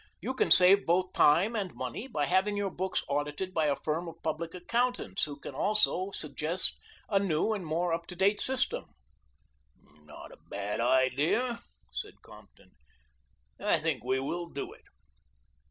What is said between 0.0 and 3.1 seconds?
You can save both time and money by having your books